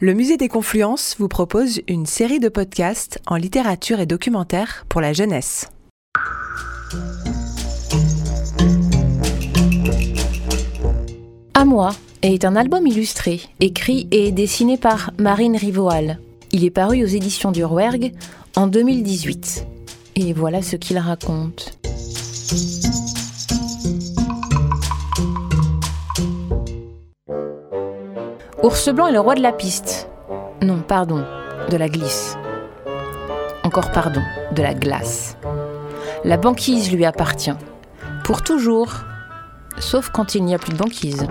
Le 0.00 0.14
Musée 0.14 0.36
des 0.36 0.46
Confluences 0.46 1.16
vous 1.18 1.26
propose 1.26 1.80
une 1.88 2.06
série 2.06 2.38
de 2.38 2.48
podcasts 2.48 3.18
en 3.26 3.34
littérature 3.34 3.98
et 3.98 4.06
documentaire 4.06 4.84
pour 4.88 5.00
la 5.00 5.12
jeunesse. 5.12 5.66
À 11.52 11.64
moi 11.64 11.90
est 12.22 12.44
un 12.44 12.54
album 12.54 12.86
illustré, 12.86 13.40
écrit 13.58 14.06
et 14.12 14.30
dessiné 14.30 14.76
par 14.76 15.10
Marine 15.18 15.56
Rivoal. 15.56 16.20
Il 16.52 16.64
est 16.64 16.70
paru 16.70 17.02
aux 17.02 17.08
éditions 17.08 17.50
du 17.50 17.64
Rouergue 17.64 18.12
en 18.54 18.68
2018. 18.68 19.66
Et 20.14 20.32
voilà 20.32 20.62
ce 20.62 20.76
qu'il 20.76 20.98
raconte. 20.98 21.76
Ours 28.60 28.88
Blanc 28.88 29.06
est 29.06 29.12
le 29.12 29.20
roi 29.20 29.36
de 29.36 29.40
la 29.40 29.52
piste. 29.52 30.08
Non, 30.62 30.80
pardon, 30.80 31.24
de 31.70 31.76
la 31.76 31.88
glisse. 31.88 32.36
Encore 33.62 33.92
pardon, 33.92 34.20
de 34.50 34.62
la 34.62 34.74
glace. 34.74 35.36
La 36.24 36.36
banquise 36.38 36.90
lui 36.90 37.04
appartient. 37.04 37.54
Pour 38.24 38.42
toujours. 38.42 38.92
Sauf 39.78 40.10
quand 40.10 40.34
il 40.34 40.44
n'y 40.44 40.56
a 40.56 40.58
plus 40.58 40.72
de 40.72 40.78
banquise. 40.78 41.28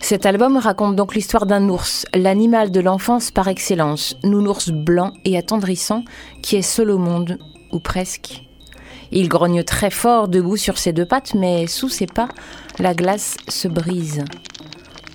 Cet 0.00 0.24
album 0.24 0.56
raconte 0.56 0.96
donc 0.96 1.14
l'histoire 1.14 1.44
d'un 1.44 1.68
ours, 1.68 2.06
l'animal 2.14 2.70
de 2.70 2.80
l'enfance 2.80 3.30
par 3.30 3.48
excellence, 3.48 4.16
nounours 4.24 4.70
blanc 4.70 5.12
et 5.26 5.36
attendrissant 5.36 6.04
qui 6.42 6.56
est 6.56 6.62
seul 6.62 6.90
au 6.90 6.98
monde, 6.98 7.38
ou 7.70 7.80
presque. 7.80 8.44
Il 9.12 9.28
grogne 9.28 9.62
très 9.62 9.90
fort 9.90 10.28
debout 10.28 10.56
sur 10.56 10.78
ses 10.78 10.94
deux 10.94 11.06
pattes, 11.06 11.34
mais 11.34 11.66
sous 11.66 11.90
ses 11.90 12.06
pas, 12.06 12.28
la 12.78 12.94
glace 12.94 13.36
se 13.46 13.68
brise 13.68 14.24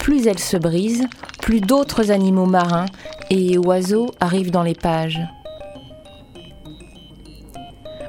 plus 0.02 0.26
elle 0.26 0.40
se 0.40 0.58
brise, 0.58 1.06
plus 1.40 1.62
d'autres 1.62 2.10
animaux 2.10 2.48
marins 2.48 2.88
et 3.30 3.60
oiseaux 3.60 4.10
arrivent 4.20 4.50
dans 4.50 4.64
les 4.64 4.74
pages. 4.74 5.22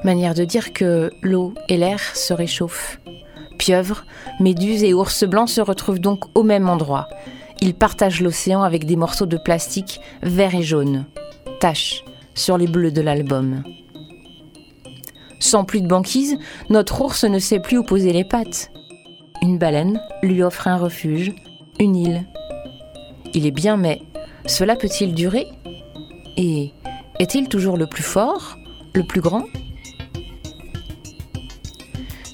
Manière 0.03 0.33
de 0.33 0.45
dire 0.45 0.73
que 0.73 1.13
l'eau 1.21 1.53
et 1.69 1.77
l'air 1.77 2.01
se 2.01 2.33
réchauffent. 2.33 2.99
Pieuvres, 3.59 4.07
méduses 4.41 4.83
et 4.83 4.95
ours 4.95 5.25
blancs 5.25 5.51
se 5.51 5.61
retrouvent 5.61 6.01
donc 6.01 6.25
au 6.35 6.43
même 6.43 6.71
endroit. 6.71 7.11
Ils 7.61 7.75
partagent 7.75 8.23
l'océan 8.23 8.63
avec 8.63 8.87
des 8.87 8.97
morceaux 8.97 9.27
de 9.27 9.37
plastique 9.37 10.01
vert 10.23 10.55
et 10.55 10.63
jaune. 10.63 11.05
Taches 11.61 12.05
sur 12.35 12.57
les 12.57 12.69
bleus 12.69 12.91
de 12.91 13.03
l'album. 13.03 13.63
Sans 15.41 15.65
plus 15.65 15.83
de 15.83 15.89
banquise, 15.89 16.39
notre 16.71 17.03
ours 17.03 17.25
ne 17.25 17.39
sait 17.39 17.61
plus 17.61 17.77
où 17.77 17.85
poser 17.85 18.15
les 18.15 18.25
pattes. 18.25 18.71
Une 19.43 19.59
baleine 19.59 20.01
lui 20.23 20.43
offre 20.43 20.69
un 20.69 20.77
refuge, 20.79 21.35
Il 23.35 23.47
est 23.47 23.51
bien, 23.51 23.77
mais 23.77 24.03
cela 24.47 24.77
peut-il 24.77 25.15
durer? 25.15 25.47
Et 26.37 26.71
est-il 27.19 27.49
toujours 27.49 27.77
le 27.77 27.89
plus 27.89 28.05
fort, 28.05 28.57
le 28.95 29.03
plus 29.05 29.21
grand? 29.21 29.45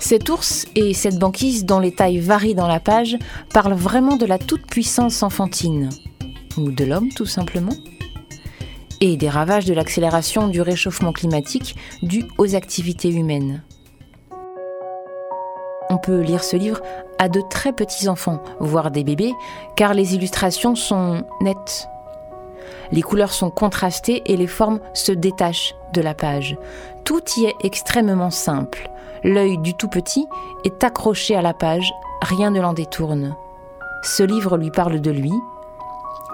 Cet 0.00 0.28
ours 0.28 0.66
et 0.74 0.92
cette 0.92 1.18
banquise 1.18 1.64
dont 1.64 1.80
les 1.80 1.94
tailles 1.94 2.18
varient 2.18 2.55
dans 2.55 2.68
la 2.68 2.80
page 2.80 3.16
parlent 3.52 3.74
vraiment 3.74 4.16
de 4.16 4.27
la 4.27 4.38
toute-puissance 4.38 5.22
enfantine, 5.22 5.90
ou 6.56 6.70
de 6.70 6.84
l'homme 6.84 7.08
tout 7.14 7.27
simplement, 7.27 7.74
et 9.00 9.16
des 9.16 9.28
ravages 9.28 9.64
de 9.64 9.74
l'accélération 9.74 10.48
du 10.48 10.60
réchauffement 10.60 11.12
climatique 11.12 11.74
dû 12.02 12.24
aux 12.36 12.55
activités 12.55 13.10
humaines. 13.10 13.62
On 15.91 15.98
peut 15.98 16.20
lire 16.20 16.44
ce 16.44 16.56
livre 16.56 16.81
à 17.19 17.28
de 17.28 17.41
très 17.50 17.72
petits 17.72 18.08
enfants, 18.08 18.42
voire 18.61 18.91
des 18.91 19.05
bébés, 19.05 19.33
car 19.77 19.95
les 19.95 20.14
illustrations 20.14 20.75
sont 20.75 21.25
nettes. 21.41 21.89
Les 22.92 23.03
couleurs 23.03 23.33
sont 23.33 23.50
contrastées 23.50 24.22
et 24.27 24.36
les 24.36 24.47
formes 24.47 24.80
se 24.95 25.12
détachent 25.12 25.75
de 25.92 26.00
la 26.00 26.14
page. 26.14 26.56
Tout 27.05 27.22
y 27.36 27.47
est 27.47 27.56
extrêmement 27.64 28.30
simple. 28.30 28.90
L'œil 29.24 29.58
du 29.58 29.74
tout 29.74 29.89
petit 29.89 30.27
est 30.64 30.85
accroché 30.85 31.35
à 31.35 31.42
la 31.42 31.55
page, 31.55 31.92
rien 32.23 32.51
ne 32.51 32.61
l'en 32.61 32.73
détourne. 32.73 33.35
Ce 34.02 34.23
livre 34.23 34.57
lui 34.57 34.70
parle 34.70 35.01
de 35.01 35.11
lui, 35.11 35.33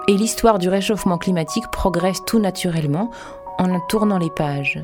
et 0.07 0.13
l'histoire 0.13 0.59
du 0.59 0.69
réchauffement 0.69 1.17
climatique 1.17 1.69
progresse 1.71 2.19
tout 2.27 2.39
naturellement 2.39 3.09
en 3.57 3.79
tournant 3.89 4.19
les 4.19 4.29
pages. 4.29 4.83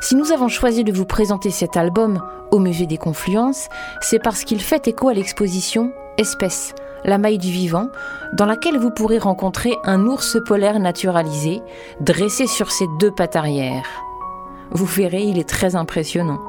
Si 0.00 0.14
nous 0.14 0.30
avons 0.30 0.48
choisi 0.48 0.84
de 0.84 0.92
vous 0.92 1.06
présenter 1.06 1.50
cet 1.50 1.76
album 1.76 2.22
au 2.52 2.60
Musée 2.60 2.86
des 2.86 2.98
Confluences, 2.98 3.68
c'est 4.00 4.22
parce 4.22 4.44
qu'il 4.44 4.60
fait 4.60 4.86
écho 4.86 5.08
à 5.08 5.14
l'exposition 5.14 5.92
Espèces, 6.18 6.74
la 7.04 7.18
maille 7.18 7.38
du 7.38 7.50
vivant, 7.50 7.88
dans 8.32 8.46
laquelle 8.46 8.78
vous 8.78 8.90
pourrez 8.90 9.18
rencontrer 9.18 9.76
un 9.84 10.06
ours 10.06 10.38
polaire 10.46 10.78
naturalisé, 10.78 11.62
dressé 12.00 12.46
sur 12.46 12.70
ses 12.70 12.86
deux 13.00 13.10
pattes 13.10 13.36
arrière. 13.36 13.86
Vous 14.70 14.86
verrez, 14.86 15.22
il 15.22 15.38
est 15.38 15.48
très 15.48 15.74
impressionnant. 15.74 16.40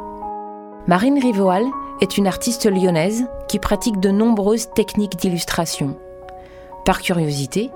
Marine 0.87 1.19
Rivoal 1.19 1.65
est 2.01 2.17
une 2.17 2.27
artiste 2.27 2.69
lyonnaise 2.69 3.25
qui 3.47 3.59
pratique 3.59 3.99
de 3.99 4.09
nombreuses 4.09 4.69
techniques 4.75 5.17
d'illustration. 5.17 5.97
Par 6.85 7.01
curiosité 7.01 7.71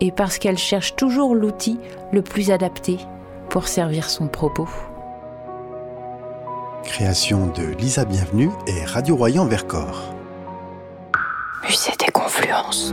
et 0.00 0.12
parce 0.12 0.38
qu'elle 0.38 0.58
cherche 0.58 0.96
toujours 0.96 1.34
l'outil 1.34 1.78
le 2.12 2.22
plus 2.22 2.50
adapté 2.50 2.98
pour 3.48 3.68
servir 3.68 4.10
son 4.10 4.28
propos. 4.28 4.68
Création 6.84 7.46
de 7.48 7.74
Lisa 7.78 8.04
Bienvenue 8.04 8.50
et 8.66 8.84
Radio 8.84 9.16
Royan 9.16 9.46
Vercors. 9.46 10.14
Musée 11.64 11.92
des 11.98 12.12
Confluences. 12.12 12.92